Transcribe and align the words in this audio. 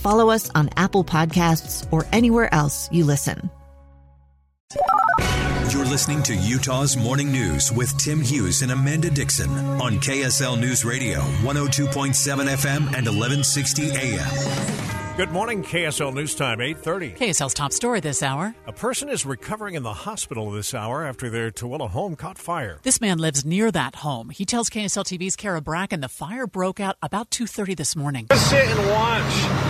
follow 0.00 0.30
us 0.30 0.50
on 0.54 0.70
Apple 0.76 1.04
Podcasts, 1.04 1.86
or 1.92 2.06
anywhere 2.12 2.52
else 2.52 2.88
you 2.90 3.04
listen. 3.04 3.50
You're 5.72 5.84
listening 5.84 6.22
to 6.24 6.34
Utah's 6.34 6.96
Morning 6.96 7.30
News 7.30 7.70
with 7.70 7.96
Tim 7.96 8.20
Hughes 8.20 8.62
and 8.62 8.72
Amanda 8.72 9.08
Dixon 9.10 9.50
on 9.80 10.00
KSL 10.00 10.58
News 10.58 10.84
Radio, 10.84 11.20
102.7 11.20 12.12
FM 12.48 12.86
and 12.86 13.06
1160 13.06 13.90
AM. 13.90 14.89
Good 15.20 15.32
morning, 15.32 15.62
KSL 15.62 16.14
News 16.14 16.34
Time, 16.34 16.60
8.30. 16.60 17.18
KSL's 17.18 17.52
top 17.52 17.74
story 17.74 18.00
this 18.00 18.22
hour. 18.22 18.54
A 18.66 18.72
person 18.72 19.10
is 19.10 19.26
recovering 19.26 19.74
in 19.74 19.82
the 19.82 19.92
hospital 19.92 20.50
this 20.50 20.72
hour 20.72 21.04
after 21.04 21.28
their 21.28 21.50
Tooele 21.50 21.90
home 21.90 22.16
caught 22.16 22.38
fire. 22.38 22.78
This 22.84 23.02
man 23.02 23.18
lives 23.18 23.44
near 23.44 23.70
that 23.70 23.96
home. 23.96 24.30
He 24.30 24.46
tells 24.46 24.70
KSL 24.70 25.04
TV's 25.04 25.36
Kara 25.36 25.60
Bracken 25.60 26.00
the 26.00 26.08
fire 26.08 26.46
broke 26.46 26.80
out 26.80 26.96
about 27.02 27.28
2.30 27.28 27.76
this 27.76 27.94
morning. 27.94 28.28
Just 28.30 28.48
sit 28.48 28.66
and 28.66 28.90
watch 28.92 29.20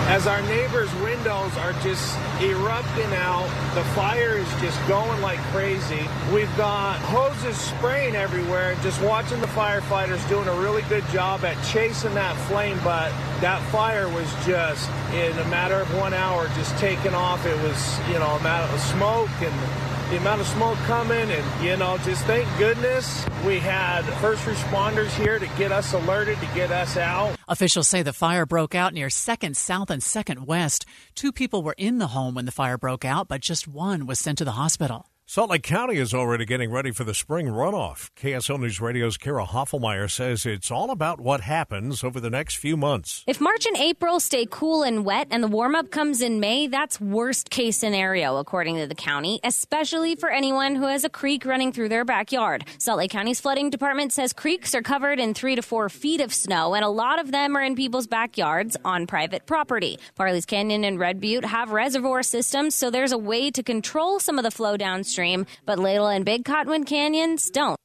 as 0.07 0.25
our 0.25 0.41
neighbors' 0.43 0.93
windows 1.03 1.57
are 1.57 1.73
just 1.83 2.17
erupting 2.41 3.11
out. 3.15 3.49
The 3.75 3.83
fire 3.93 4.37
is 4.37 4.49
just 4.61 4.79
going 4.87 5.19
like 5.21 5.39
crazy. 5.51 6.07
We've 6.33 6.55
got 6.55 6.97
hoses 6.99 7.57
spraying 7.57 8.15
everywhere. 8.15 8.77
Just 8.83 9.01
watching 9.01 9.41
the 9.41 9.47
firefighters 9.47 10.25
doing 10.29 10.47
a 10.47 10.55
really 10.61 10.83
good 10.83 11.05
job 11.09 11.43
at 11.43 11.61
chasing 11.65 12.13
that 12.13 12.37
flame, 12.47 12.79
but 12.85 13.11
that 13.41 13.61
fire 13.69 14.07
was 14.07 14.33
just 14.45 14.89
in 15.13 15.40
a 15.41 15.49
matter 15.49 15.75
of 15.75 15.93
one 15.95 16.13
hour 16.13 16.47
just 16.55 16.77
taking 16.77 17.13
off. 17.13 17.45
It 17.45 17.61
was, 17.63 17.99
you 18.07 18.19
know, 18.19 18.29
a 18.29 18.43
matter 18.43 18.71
of 18.71 18.79
smoke 18.79 19.29
and 19.41 19.91
the 20.11 20.17
amount 20.17 20.41
of 20.41 20.47
smoke 20.47 20.77
coming 20.79 21.31
and 21.31 21.63
you 21.63 21.77
know 21.77 21.97
just 21.99 22.25
thank 22.25 22.45
goodness 22.57 23.25
we 23.45 23.59
had 23.59 24.01
first 24.19 24.43
responders 24.43 25.09
here 25.11 25.39
to 25.39 25.47
get 25.57 25.71
us 25.71 25.93
alerted 25.93 26.37
to 26.41 26.45
get 26.47 26.69
us 26.69 26.97
out 26.97 27.33
officials 27.47 27.87
say 27.87 28.03
the 28.03 28.11
fire 28.11 28.45
broke 28.45 28.75
out 28.75 28.93
near 28.93 29.07
2nd 29.07 29.55
south 29.55 29.89
and 29.89 30.01
2nd 30.01 30.39
west 30.39 30.85
two 31.15 31.31
people 31.31 31.63
were 31.63 31.75
in 31.77 31.97
the 31.97 32.07
home 32.07 32.35
when 32.35 32.43
the 32.43 32.51
fire 32.51 32.77
broke 32.77 33.05
out 33.05 33.29
but 33.29 33.39
just 33.39 33.69
one 33.69 34.05
was 34.05 34.19
sent 34.19 34.37
to 34.37 34.43
the 34.43 34.51
hospital 34.51 35.10
Salt 35.31 35.49
Lake 35.49 35.63
County 35.63 35.95
is 35.95 36.13
already 36.13 36.43
getting 36.43 36.69
ready 36.69 36.91
for 36.91 37.05
the 37.05 37.13
spring 37.13 37.47
runoff. 37.47 38.09
KSL 38.17 38.59
News 38.59 38.81
Radio's 38.81 39.15
Kara 39.15 39.45
Hoffelmeyer 39.45 40.11
says 40.11 40.45
it's 40.45 40.69
all 40.69 40.91
about 40.91 41.21
what 41.21 41.39
happens 41.39 42.03
over 42.03 42.19
the 42.19 42.29
next 42.29 42.57
few 42.57 42.75
months. 42.75 43.23
If 43.25 43.39
March 43.39 43.65
and 43.65 43.77
April 43.77 44.19
stay 44.19 44.45
cool 44.51 44.83
and 44.83 45.05
wet 45.05 45.29
and 45.31 45.41
the 45.41 45.47
warm 45.47 45.73
up 45.73 45.89
comes 45.89 46.21
in 46.21 46.41
May, 46.41 46.67
that's 46.67 46.99
worst 46.99 47.49
case 47.49 47.77
scenario, 47.77 48.39
according 48.39 48.75
to 48.75 48.87
the 48.87 48.93
county, 48.93 49.39
especially 49.41 50.17
for 50.17 50.29
anyone 50.29 50.75
who 50.75 50.87
has 50.87 51.05
a 51.05 51.09
creek 51.09 51.45
running 51.45 51.71
through 51.71 51.87
their 51.87 52.03
backyard. 52.03 52.65
Salt 52.77 52.97
Lake 52.97 53.11
County's 53.11 53.39
flooding 53.39 53.69
department 53.69 54.11
says 54.11 54.33
creeks 54.33 54.75
are 54.75 54.81
covered 54.81 55.17
in 55.17 55.33
three 55.33 55.55
to 55.55 55.61
four 55.61 55.87
feet 55.87 56.19
of 56.19 56.33
snow, 56.33 56.75
and 56.75 56.83
a 56.83 56.89
lot 56.89 57.21
of 57.21 57.31
them 57.31 57.55
are 57.55 57.63
in 57.63 57.75
people's 57.75 58.05
backyards 58.05 58.75
on 58.83 59.07
private 59.07 59.45
property. 59.45 59.97
Parley's 60.15 60.45
Canyon 60.45 60.83
and 60.83 60.99
Red 60.99 61.21
Butte 61.21 61.45
have 61.45 61.71
reservoir 61.71 62.21
systems, 62.21 62.75
so 62.75 62.91
there's 62.91 63.13
a 63.13 63.17
way 63.17 63.49
to 63.49 63.63
control 63.63 64.19
some 64.19 64.37
of 64.37 64.43
the 64.43 64.51
flow 64.51 64.75
downstream 64.75 65.20
but 65.65 65.79
Little 65.79 66.07
and 66.07 66.25
Big 66.25 66.45
Cottonwood 66.45 66.85
Canyons 66.85 67.49
don't. 67.49 67.77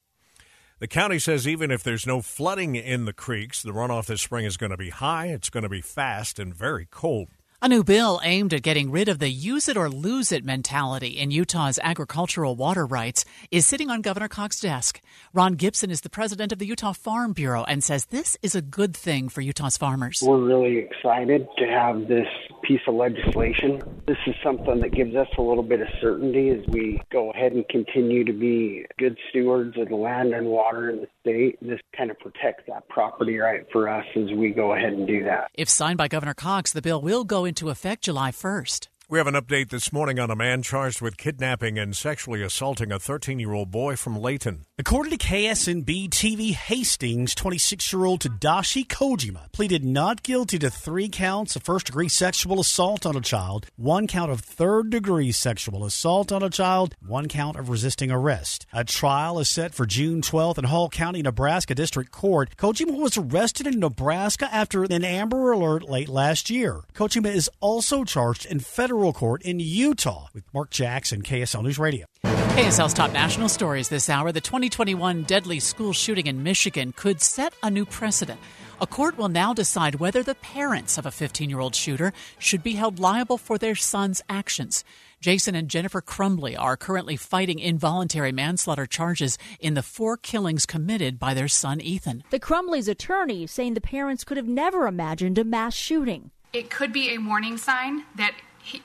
The 0.78 0.88
county 0.88 1.18
says 1.18 1.48
even 1.48 1.70
if 1.70 1.82
there's 1.82 2.06
no 2.06 2.20
flooding 2.20 2.76
in 2.76 3.06
the 3.06 3.12
creeks, 3.12 3.62
the 3.62 3.72
runoff 3.72 4.06
this 4.06 4.20
spring 4.20 4.44
is 4.44 4.56
going 4.56 4.70
to 4.70 4.76
be 4.76 4.90
high, 4.90 5.28
it's 5.28 5.48
going 5.48 5.62
to 5.62 5.68
be 5.68 5.80
fast, 5.80 6.38
and 6.38 6.54
very 6.54 6.86
cold. 6.90 7.28
A 7.62 7.68
new 7.68 7.82
bill 7.82 8.20
aimed 8.22 8.52
at 8.52 8.62
getting 8.62 8.90
rid 8.90 9.08
of 9.08 9.18
the 9.18 9.30
use 9.30 9.66
it 9.66 9.78
or 9.78 9.88
lose 9.88 10.30
it 10.30 10.44
mentality 10.44 11.18
in 11.18 11.30
Utah's 11.30 11.78
agricultural 11.82 12.54
water 12.54 12.84
rights 12.84 13.24
is 13.50 13.66
sitting 13.66 13.88
on 13.88 14.02
Governor 14.02 14.28
Cox's 14.28 14.60
desk. 14.60 15.00
Ron 15.32 15.54
Gibson 15.54 15.90
is 15.90 16.02
the 16.02 16.10
president 16.10 16.52
of 16.52 16.58
the 16.58 16.66
Utah 16.66 16.92
Farm 16.92 17.32
Bureau 17.32 17.64
and 17.64 17.82
says 17.82 18.04
this 18.06 18.36
is 18.42 18.54
a 18.54 18.60
good 18.60 18.94
thing 18.94 19.30
for 19.30 19.40
Utah's 19.40 19.78
farmers. 19.78 20.22
We're 20.22 20.36
really 20.36 20.76
excited 20.76 21.48
to 21.56 21.66
have 21.66 22.08
this 22.08 22.28
piece 22.62 22.82
of 22.86 22.94
legislation. 22.94 23.82
This 24.06 24.18
is 24.26 24.34
something 24.44 24.80
that 24.80 24.92
gives 24.92 25.16
us 25.16 25.28
a 25.38 25.42
little 25.42 25.62
bit 25.62 25.80
of 25.80 25.88
certainty 25.98 26.50
as 26.50 26.60
we 26.68 27.00
go 27.10 27.30
ahead 27.30 27.52
and 27.52 27.66
continue 27.70 28.22
to 28.24 28.34
be 28.34 28.84
good 28.98 29.16
stewards 29.30 29.78
of 29.78 29.88
the 29.88 29.96
land 29.96 30.34
and 30.34 30.48
water 30.48 30.90
in 30.90 31.00
the 31.00 31.08
state. 31.26 31.58
This 31.60 31.80
kind 31.96 32.10
of 32.10 32.18
protects 32.18 32.64
that 32.68 32.88
property 32.88 33.38
right 33.38 33.66
for 33.72 33.88
us 33.88 34.06
as 34.16 34.32
we 34.36 34.50
go 34.50 34.74
ahead 34.74 34.92
and 34.92 35.06
do 35.06 35.24
that. 35.24 35.50
If 35.54 35.68
signed 35.68 35.98
by 35.98 36.08
Governor 36.08 36.34
Cox, 36.34 36.72
the 36.72 36.82
bill 36.82 37.00
will 37.02 37.24
go 37.24 37.44
into 37.44 37.70
effect 37.70 38.04
July 38.04 38.30
1st. 38.30 38.88
We 39.08 39.18
have 39.18 39.28
an 39.28 39.34
update 39.34 39.68
this 39.68 39.92
morning 39.92 40.18
on 40.18 40.32
a 40.32 40.34
man 40.34 40.62
charged 40.62 41.00
with 41.00 41.16
kidnapping 41.16 41.78
and 41.78 41.96
sexually 41.96 42.42
assaulting 42.42 42.90
a 42.90 42.98
13 42.98 43.38
year 43.38 43.52
old 43.52 43.70
boy 43.70 43.94
from 43.94 44.20
Layton. 44.20 44.66
According 44.80 45.16
to 45.16 45.24
KSNB 45.24 46.10
TV, 46.10 46.52
Hastings, 46.52 47.32
26 47.36 47.92
year 47.92 48.04
old 48.04 48.22
Tadashi 48.22 48.84
Kojima 48.84 49.52
pleaded 49.52 49.84
not 49.84 50.24
guilty 50.24 50.58
to 50.58 50.70
three 50.70 51.08
counts 51.08 51.54
of 51.54 51.62
first 51.62 51.86
degree 51.86 52.08
sexual 52.08 52.58
assault 52.58 53.06
on 53.06 53.14
a 53.14 53.20
child, 53.20 53.66
one 53.76 54.08
count 54.08 54.32
of 54.32 54.40
third 54.40 54.90
degree 54.90 55.30
sexual 55.30 55.84
assault 55.84 56.32
on 56.32 56.42
a 56.42 56.50
child, 56.50 56.96
one 57.00 57.28
count 57.28 57.56
of 57.56 57.68
resisting 57.68 58.10
arrest. 58.10 58.66
A 58.72 58.82
trial 58.82 59.38
is 59.38 59.48
set 59.48 59.72
for 59.72 59.86
June 59.86 60.20
12th 60.20 60.58
in 60.58 60.64
Hall 60.64 60.88
County, 60.88 61.22
Nebraska 61.22 61.76
District 61.76 62.10
Court. 62.10 62.56
Kojima 62.56 62.98
was 62.98 63.16
arrested 63.16 63.68
in 63.68 63.78
Nebraska 63.78 64.52
after 64.52 64.82
an 64.82 65.04
Amber 65.04 65.52
Alert 65.52 65.84
late 65.88 66.08
last 66.08 66.50
year. 66.50 66.80
Kojima 66.92 67.32
is 67.32 67.48
also 67.60 68.02
charged 68.02 68.44
in 68.44 68.58
federal 68.58 68.95
federal 68.96 69.12
court 69.12 69.42
in 69.42 69.60
Utah. 69.60 70.28
With 70.32 70.44
Mark 70.54 70.70
Jackson, 70.70 71.20
KSL 71.20 71.62
News 71.62 71.78
Radio. 71.78 72.06
KSL's 72.24 72.94
top 72.94 73.12
national 73.12 73.50
stories 73.50 73.90
this 73.90 74.08
hour. 74.08 74.32
The 74.32 74.40
2021 74.40 75.24
deadly 75.24 75.60
school 75.60 75.92
shooting 75.92 76.26
in 76.26 76.42
Michigan 76.42 76.92
could 76.96 77.20
set 77.20 77.52
a 77.62 77.70
new 77.70 77.84
precedent. 77.84 78.40
A 78.80 78.86
court 78.86 79.18
will 79.18 79.28
now 79.28 79.52
decide 79.52 79.96
whether 79.96 80.22
the 80.22 80.34
parents 80.36 80.96
of 80.96 81.04
a 81.04 81.10
15 81.10 81.50
year 81.50 81.60
old 81.60 81.74
shooter 81.74 82.14
should 82.38 82.62
be 82.62 82.72
held 82.72 82.98
liable 82.98 83.36
for 83.36 83.58
their 83.58 83.74
son's 83.74 84.22
actions. 84.30 84.82
Jason 85.20 85.54
and 85.54 85.68
Jennifer 85.68 86.00
Crumbley 86.00 86.56
are 86.58 86.78
currently 86.78 87.16
fighting 87.16 87.58
involuntary 87.58 88.32
manslaughter 88.32 88.86
charges 88.86 89.36
in 89.60 89.74
the 89.74 89.82
four 89.82 90.16
killings 90.16 90.64
committed 90.64 91.18
by 91.18 91.34
their 91.34 91.48
son 91.48 91.82
Ethan. 91.82 92.24
The 92.30 92.40
Crumbley's 92.40 92.88
attorney 92.88 93.46
saying 93.46 93.74
the 93.74 93.82
parents 93.82 94.24
could 94.24 94.38
have 94.38 94.48
never 94.48 94.86
imagined 94.86 95.36
a 95.36 95.44
mass 95.44 95.74
shooting. 95.74 96.30
It 96.54 96.70
could 96.70 96.90
be 96.90 97.14
a 97.14 97.18
warning 97.18 97.58
sign 97.58 98.04
that 98.14 98.34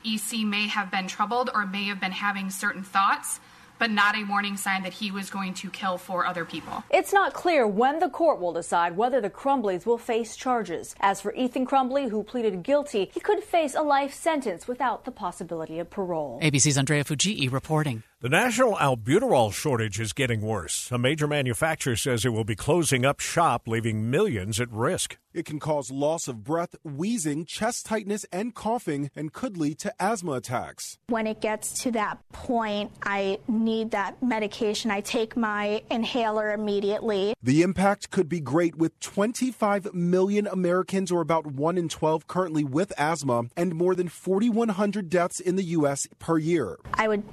EC 0.04 0.46
may 0.46 0.68
have 0.68 0.92
been 0.92 1.08
troubled 1.08 1.50
or 1.54 1.66
may 1.66 1.86
have 1.86 2.00
been 2.00 2.12
having 2.12 2.50
certain 2.50 2.84
thoughts 2.84 3.40
but 3.82 3.90
not 3.90 4.16
a 4.16 4.24
warning 4.26 4.58
sign 4.58 4.84
that 4.84 4.94
he 4.94 5.10
was 5.10 5.32
going 5.32 5.56
to 5.56 5.68
kill 5.72 5.98
four 5.98 6.24
other 6.24 6.46
people. 6.46 6.84
It's 6.92 7.12
not 7.12 7.34
clear 7.34 7.66
when 7.66 7.98
the 7.98 8.10
court 8.10 8.40
will 8.40 8.54
decide 8.54 8.96
whether 8.96 9.20
the 9.20 9.30
Crumbleys 9.32 9.88
will 9.88 9.98
face 9.98 10.36
charges. 10.36 10.94
As 11.00 11.20
for 11.20 11.34
Ethan 11.34 11.66
Crumbley, 11.66 12.12
who 12.12 12.22
pleaded 12.22 12.62
guilty, 12.62 13.10
he 13.12 13.20
could 13.20 13.44
face 13.44 13.74
a 13.74 13.82
life 13.82 14.14
sentence 14.14 14.68
without 14.68 15.06
the 15.06 15.12
possibility 15.12 15.80
of 15.80 15.90
parole. 15.90 16.40
ABC's 16.44 16.78
Andrea 16.78 17.04
Fujii 17.04 17.52
reporting. 17.52 18.04
The 18.22 18.30
national 18.30 18.76
albuterol 18.76 19.52
shortage 19.52 20.00
is 20.00 20.14
getting 20.14 20.42
worse. 20.42 20.92
A 20.92 21.00
major 21.00 21.26
manufacturer 21.28 21.96
says 21.96 22.24
it 22.24 22.30
will 22.30 22.44
be 22.44 22.56
closing 22.56 23.04
up 23.04 23.20
shop, 23.20 23.68
leaving 23.68 24.12
millions 24.12 24.60
at 24.60 24.72
risk. 24.72 25.18
It 25.34 25.46
can 25.46 25.60
cause 25.60 25.90
loss 25.90 26.28
of 26.28 26.44
breath, 26.44 26.76
wheezing, 26.84 27.46
chest 27.46 27.88
tightness, 27.88 28.28
and 28.32 28.54
coughing, 28.54 29.10
and 29.16 29.34
could 29.34 29.58
lead 29.58 29.80
to 29.80 29.94
asthma 30.00 30.34
attacks. 30.34 31.00
When 31.08 31.26
it 31.26 31.42
gets 31.42 31.82
to 31.82 31.92
that 31.94 32.20
point, 32.32 32.92
I 33.02 33.40
need 33.48 33.90
that 33.90 34.22
medication. 34.22 34.92
I 34.92 35.02
take 35.02 35.36
my 35.36 35.82
inhaler 35.90 36.54
immediately. 36.54 37.34
The 37.42 37.64
impact 37.64 38.12
could 38.12 38.30
be 38.30 38.40
great 38.40 38.76
with 38.76 39.00
25 39.00 39.96
million 39.96 40.46
Americans, 40.46 41.12
or 41.12 41.22
about 41.22 41.48
1 41.48 41.76
in 41.76 41.90
12, 41.90 42.28
currently 42.28 42.64
with 42.64 42.94
asthma, 43.00 43.46
and 43.58 43.74
more 43.74 43.96
than 43.96 44.10
4,100 44.10 45.10
deaths 45.10 45.40
in 45.40 45.56
the 45.56 45.64
U.S. 45.64 46.08
per 46.20 46.38
year. 46.38 46.78
I 46.94 47.08
would 47.08 47.24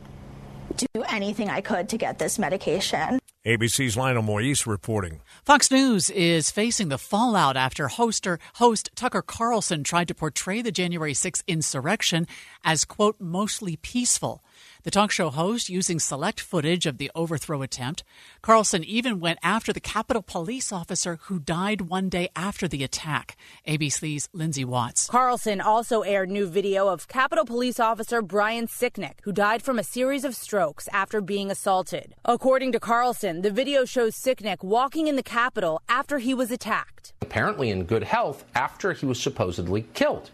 do 0.78 1.02
anything 1.08 1.48
I 1.48 1.60
could 1.60 1.88
to 1.90 1.98
get 1.98 2.18
this 2.18 2.38
medication. 2.38 3.18
ABC's 3.48 3.96
Lionel 3.96 4.22
Moise 4.22 4.66
reporting. 4.66 5.22
Fox 5.42 5.70
News 5.70 6.10
is 6.10 6.50
facing 6.50 6.90
the 6.90 6.98
fallout 6.98 7.56
after 7.56 7.88
hoster, 7.88 8.38
host 8.56 8.90
Tucker 8.94 9.22
Carlson 9.22 9.82
tried 9.82 10.08
to 10.08 10.14
portray 10.14 10.60
the 10.60 10.70
January 10.70 11.14
6th 11.14 11.42
insurrection 11.46 12.26
as, 12.62 12.84
quote, 12.84 13.16
mostly 13.18 13.76
peaceful. 13.76 14.44
The 14.82 14.90
talk 14.90 15.10
show 15.10 15.30
host 15.30 15.68
using 15.68 15.98
select 15.98 16.40
footage 16.40 16.86
of 16.86 16.98
the 16.98 17.10
overthrow 17.14 17.62
attempt. 17.62 18.04
Carlson 18.42 18.84
even 18.84 19.20
went 19.20 19.38
after 19.42 19.72
the 19.72 19.80
Capitol 19.80 20.22
police 20.22 20.72
officer 20.72 21.18
who 21.22 21.38
died 21.38 21.82
one 21.82 22.08
day 22.08 22.28
after 22.36 22.68
the 22.68 22.84
attack. 22.84 23.36
ABC's 23.66 24.28
Lindsay 24.32 24.64
Watts. 24.64 25.06
Carlson 25.08 25.60
also 25.60 26.02
aired 26.02 26.30
new 26.30 26.46
video 26.46 26.88
of 26.88 27.08
Capitol 27.08 27.44
police 27.44 27.80
officer 27.80 28.22
Brian 28.22 28.66
Sicknick, 28.66 29.20
who 29.22 29.32
died 29.32 29.62
from 29.62 29.78
a 29.78 29.84
series 29.84 30.24
of 30.24 30.34
strokes 30.34 30.88
after 30.92 31.20
being 31.20 31.50
assaulted. 31.50 32.14
According 32.24 32.72
to 32.72 32.80
Carlson, 32.80 33.37
the 33.42 33.50
video 33.50 33.84
shows 33.84 34.14
Sicknick 34.14 34.62
walking 34.62 35.06
in 35.06 35.16
the 35.16 35.22
Capitol 35.22 35.80
after 35.88 36.18
he 36.18 36.34
was 36.34 36.50
attacked. 36.50 37.12
Apparently 37.20 37.70
in 37.70 37.84
good 37.84 38.04
health 38.04 38.44
after 38.54 38.92
he 38.92 39.06
was 39.06 39.20
supposedly 39.20 39.82
killed. 39.94 40.30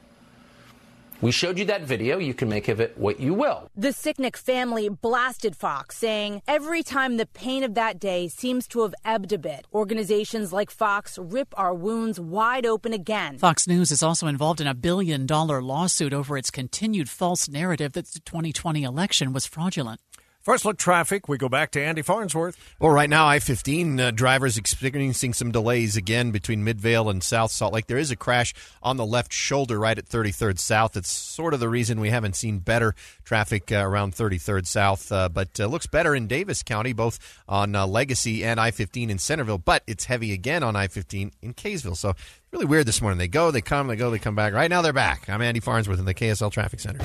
We 1.20 1.30
showed 1.30 1.58
you 1.58 1.64
that 1.66 1.82
video. 1.82 2.18
You 2.18 2.34
can 2.34 2.48
make 2.48 2.68
of 2.68 2.80
it 2.80 2.98
what 2.98 3.18
you 3.18 3.32
will. 3.32 3.70
The 3.74 3.88
Sicknick 3.88 4.36
family 4.36 4.88
blasted 4.88 5.56
Fox, 5.56 5.96
saying 5.96 6.42
every 6.46 6.82
time 6.82 7.16
the 7.16 7.24
pain 7.24 7.62
of 7.64 7.74
that 7.74 7.98
day 7.98 8.28
seems 8.28 8.66
to 8.68 8.82
have 8.82 8.94
ebbed 9.04 9.32
a 9.32 9.38
bit, 9.38 9.66
organizations 9.72 10.52
like 10.52 10.70
Fox 10.70 11.18
rip 11.18 11.54
our 11.56 11.72
wounds 11.72 12.20
wide 12.20 12.66
open 12.66 12.92
again. 12.92 13.38
Fox 13.38 13.66
News 13.66 13.90
is 13.90 14.02
also 14.02 14.26
involved 14.26 14.60
in 14.60 14.66
a 14.66 14.74
billion 14.74 15.24
dollar 15.24 15.62
lawsuit 15.62 16.12
over 16.12 16.36
its 16.36 16.50
continued 16.50 17.08
false 17.08 17.48
narrative 17.48 17.92
that 17.92 18.06
the 18.08 18.20
2020 18.20 18.82
election 18.82 19.32
was 19.32 19.46
fraudulent. 19.46 20.00
First 20.44 20.66
look 20.66 20.76
traffic. 20.76 21.26
We 21.26 21.38
go 21.38 21.48
back 21.48 21.70
to 21.70 21.82
Andy 21.82 22.02
Farnsworth. 22.02 22.58
Well, 22.78 22.92
right 22.92 23.08
now, 23.08 23.26
I 23.26 23.38
15 23.38 23.98
uh, 23.98 24.10
drivers 24.10 24.58
experiencing 24.58 25.32
some 25.32 25.50
delays 25.50 25.96
again 25.96 26.32
between 26.32 26.62
Midvale 26.62 27.08
and 27.08 27.22
South 27.22 27.50
Salt 27.50 27.72
Lake. 27.72 27.86
There 27.86 27.96
is 27.96 28.10
a 28.10 28.16
crash 28.16 28.52
on 28.82 28.98
the 28.98 29.06
left 29.06 29.32
shoulder 29.32 29.78
right 29.78 29.96
at 29.96 30.04
33rd 30.04 30.58
South. 30.58 30.98
It's 30.98 31.08
sort 31.08 31.54
of 31.54 31.60
the 31.60 31.68
reason 31.70 31.98
we 31.98 32.10
haven't 32.10 32.36
seen 32.36 32.58
better 32.58 32.94
traffic 33.24 33.72
uh, 33.72 33.76
around 33.76 34.12
33rd 34.12 34.66
South, 34.66 35.10
uh, 35.10 35.30
but 35.30 35.58
uh, 35.58 35.64
looks 35.64 35.86
better 35.86 36.14
in 36.14 36.26
Davis 36.26 36.62
County, 36.62 36.92
both 36.92 37.18
on 37.48 37.74
uh, 37.74 37.86
Legacy 37.86 38.44
and 38.44 38.60
I 38.60 38.70
15 38.70 39.08
in 39.08 39.18
Centerville, 39.18 39.56
but 39.56 39.82
it's 39.86 40.04
heavy 40.04 40.34
again 40.34 40.62
on 40.62 40.76
I 40.76 40.88
15 40.88 41.32
in 41.40 41.54
Kaysville. 41.54 41.96
So 41.96 42.12
really 42.54 42.66
weird 42.66 42.86
this 42.86 43.02
morning. 43.02 43.18
They 43.18 43.26
go, 43.26 43.50
they 43.50 43.60
come, 43.60 43.88
they 43.88 43.96
go, 43.96 44.10
they 44.10 44.20
come 44.20 44.36
back. 44.36 44.52
Right 44.52 44.70
now 44.70 44.80
they're 44.80 44.92
back. 44.92 45.28
I'm 45.28 45.42
Andy 45.42 45.58
Farnsworth 45.58 45.98
in 45.98 46.04
the 46.04 46.14
KSL 46.14 46.52
Traffic 46.52 46.78
Center. 46.78 47.04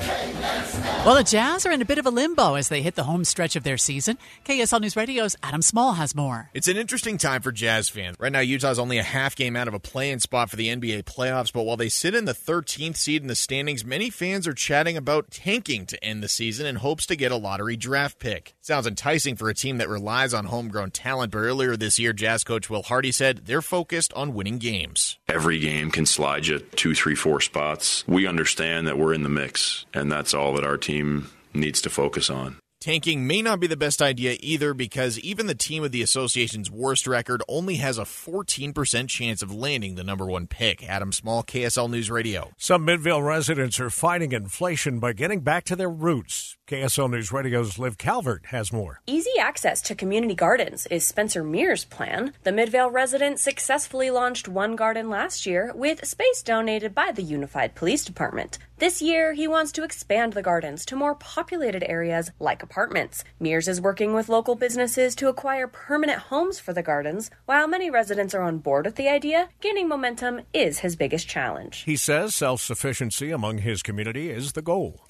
Well, 1.04 1.16
the 1.16 1.24
Jazz 1.24 1.66
are 1.66 1.72
in 1.72 1.82
a 1.82 1.84
bit 1.84 1.98
of 1.98 2.06
a 2.06 2.10
limbo 2.10 2.54
as 2.54 2.68
they 2.68 2.82
hit 2.82 2.94
the 2.94 3.02
home 3.02 3.24
stretch 3.24 3.56
of 3.56 3.64
their 3.64 3.76
season. 3.76 4.16
KSL 4.44 4.80
News 4.80 4.96
Radio's 4.96 5.34
Adam 5.42 5.62
Small 5.62 5.94
has 5.94 6.14
more. 6.14 6.50
It's 6.54 6.68
an 6.68 6.76
interesting 6.76 7.18
time 7.18 7.42
for 7.42 7.50
Jazz 7.50 7.88
fans. 7.88 8.16
Right 8.20 8.30
now, 8.30 8.40
Utah's 8.40 8.78
only 8.78 8.98
a 8.98 9.02
half 9.02 9.34
game 9.34 9.56
out 9.56 9.66
of 9.66 9.74
a 9.74 9.80
play-in 9.80 10.20
spot 10.20 10.50
for 10.50 10.56
the 10.56 10.68
NBA 10.68 11.04
playoffs, 11.04 11.52
but 11.52 11.62
while 11.62 11.76
they 11.76 11.88
sit 11.88 12.14
in 12.14 12.26
the 12.26 12.34
13th 12.34 12.96
seed 12.96 13.22
in 13.22 13.28
the 13.28 13.34
standings, 13.34 13.84
many 13.84 14.08
fans 14.08 14.46
are 14.46 14.52
chatting 14.52 14.96
about 14.96 15.30
tanking 15.32 15.84
to 15.86 16.04
end 16.04 16.22
the 16.22 16.28
season 16.28 16.66
in 16.66 16.76
hopes 16.76 17.06
to 17.06 17.16
get 17.16 17.32
a 17.32 17.36
lottery 17.36 17.76
draft 17.76 18.20
pick. 18.20 18.54
Sounds 18.60 18.86
enticing 18.86 19.34
for 19.34 19.48
a 19.48 19.54
team 19.54 19.78
that 19.78 19.88
relies 19.88 20.32
on 20.32 20.44
homegrown 20.44 20.92
talent, 20.92 21.32
but 21.32 21.38
earlier 21.38 21.76
this 21.76 21.98
year, 21.98 22.12
Jazz 22.12 22.44
coach 22.44 22.70
Will 22.70 22.82
Hardy 22.82 23.10
said 23.10 23.46
they're 23.46 23.62
focused 23.62 24.12
on 24.12 24.34
winning 24.34 24.58
games 24.58 25.18
every 25.39 25.39
game 25.48 25.90
can 25.90 26.06
slide 26.06 26.46
you 26.46 26.58
two, 26.58 26.94
three, 26.94 27.14
four 27.14 27.40
spots. 27.40 28.04
We 28.06 28.26
understand 28.26 28.86
that 28.86 28.98
we're 28.98 29.14
in 29.14 29.22
the 29.22 29.28
mix, 29.28 29.86
and 29.94 30.10
that's 30.10 30.34
all 30.34 30.54
that 30.54 30.64
our 30.64 30.76
team 30.76 31.30
needs 31.54 31.80
to 31.82 31.90
focus 31.90 32.30
on. 32.30 32.56
Tanking 32.80 33.26
may 33.26 33.42
not 33.42 33.60
be 33.60 33.66
the 33.66 33.76
best 33.76 34.00
idea 34.00 34.38
either 34.40 34.72
because 34.72 35.18
even 35.18 35.46
the 35.46 35.54
team 35.54 35.82
with 35.82 35.92
the 35.92 36.00
association's 36.00 36.70
worst 36.70 37.06
record 37.06 37.42
only 37.46 37.76
has 37.76 37.98
a 37.98 38.04
14% 38.04 39.06
chance 39.06 39.42
of 39.42 39.54
landing 39.54 39.96
the 39.96 40.04
number 40.04 40.24
one 40.24 40.46
pick. 40.46 40.82
Adam 40.88 41.12
Small, 41.12 41.42
KSL 41.42 41.90
News 41.90 42.10
Radio. 42.10 42.52
Some 42.56 42.86
Midvale 42.86 43.22
residents 43.22 43.78
are 43.80 43.90
fighting 43.90 44.32
inflation 44.32 44.98
by 44.98 45.12
getting 45.12 45.40
back 45.40 45.64
to 45.64 45.76
their 45.76 45.90
roots. 45.90 46.56
KSL 46.70 47.10
News 47.10 47.32
Radio's 47.32 47.80
Liv 47.80 47.98
Calvert 47.98 48.46
has 48.46 48.72
more. 48.72 49.00
Easy 49.04 49.36
access 49.40 49.82
to 49.82 49.96
community 49.96 50.36
gardens 50.36 50.86
is 50.86 51.04
Spencer 51.04 51.42
Mears' 51.42 51.84
plan. 51.84 52.32
The 52.44 52.52
Midvale 52.52 52.92
resident 52.92 53.40
successfully 53.40 54.08
launched 54.08 54.46
one 54.46 54.76
garden 54.76 55.10
last 55.10 55.46
year 55.46 55.72
with 55.74 56.06
space 56.06 56.44
donated 56.44 56.94
by 56.94 57.10
the 57.10 57.24
Unified 57.24 57.74
Police 57.74 58.04
Department. 58.04 58.58
This 58.78 59.02
year, 59.02 59.32
he 59.32 59.48
wants 59.48 59.72
to 59.72 59.82
expand 59.82 60.32
the 60.32 60.42
gardens 60.42 60.86
to 60.86 60.94
more 60.94 61.16
populated 61.16 61.82
areas 61.90 62.30
like 62.38 62.62
apartments. 62.62 63.24
Mears 63.40 63.66
is 63.66 63.80
working 63.80 64.14
with 64.14 64.28
local 64.28 64.54
businesses 64.54 65.16
to 65.16 65.26
acquire 65.26 65.66
permanent 65.66 66.20
homes 66.20 66.60
for 66.60 66.72
the 66.72 66.84
gardens. 66.84 67.32
While 67.46 67.66
many 67.66 67.90
residents 67.90 68.32
are 68.32 68.42
on 68.42 68.58
board 68.58 68.86
with 68.86 68.94
the 68.94 69.08
idea, 69.08 69.48
gaining 69.60 69.88
momentum 69.88 70.42
is 70.54 70.78
his 70.78 70.94
biggest 70.94 71.26
challenge. 71.26 71.82
He 71.82 71.96
says 71.96 72.36
self 72.36 72.60
sufficiency 72.60 73.32
among 73.32 73.58
his 73.58 73.82
community 73.82 74.30
is 74.30 74.52
the 74.52 74.62
goal. 74.62 75.09